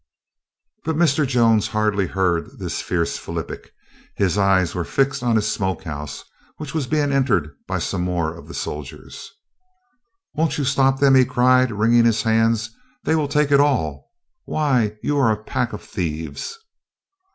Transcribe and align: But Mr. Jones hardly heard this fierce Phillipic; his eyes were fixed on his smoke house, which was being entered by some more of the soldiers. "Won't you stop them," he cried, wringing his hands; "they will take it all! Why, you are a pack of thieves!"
But 0.83 0.95
Mr. 0.95 1.27
Jones 1.27 1.67
hardly 1.67 2.07
heard 2.07 2.57
this 2.57 2.81
fierce 2.81 3.19
Phillipic; 3.19 3.71
his 4.15 4.35
eyes 4.35 4.73
were 4.73 4.83
fixed 4.83 5.21
on 5.21 5.35
his 5.35 5.45
smoke 5.47 5.83
house, 5.83 6.23
which 6.57 6.73
was 6.73 6.87
being 6.87 7.11
entered 7.11 7.51
by 7.67 7.77
some 7.77 8.01
more 8.01 8.35
of 8.35 8.47
the 8.47 8.55
soldiers. 8.55 9.29
"Won't 10.33 10.57
you 10.57 10.63
stop 10.63 10.99
them," 10.99 11.13
he 11.13 11.23
cried, 11.23 11.69
wringing 11.71 12.05
his 12.05 12.23
hands; 12.23 12.75
"they 13.03 13.13
will 13.13 13.27
take 13.27 13.51
it 13.51 13.59
all! 13.59 14.09
Why, 14.45 14.97
you 15.03 15.19
are 15.19 15.31
a 15.31 15.43
pack 15.43 15.71
of 15.71 15.83
thieves!" 15.83 16.57